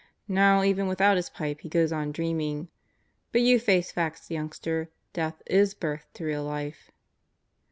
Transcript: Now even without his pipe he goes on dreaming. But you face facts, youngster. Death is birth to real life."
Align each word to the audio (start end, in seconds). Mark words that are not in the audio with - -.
Now 0.27 0.63
even 0.63 0.87
without 0.87 1.15
his 1.15 1.29
pipe 1.29 1.61
he 1.61 1.69
goes 1.69 1.91
on 1.91 2.11
dreaming. 2.11 2.69
But 3.31 3.41
you 3.43 3.59
face 3.59 3.91
facts, 3.91 4.31
youngster. 4.31 4.89
Death 5.13 5.43
is 5.45 5.75
birth 5.75 6.07
to 6.15 6.25
real 6.25 6.43
life." 6.43 6.89